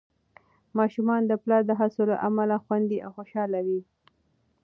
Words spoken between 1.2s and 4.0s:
د پلار د هڅو له امله خوندي او خوشحال وي.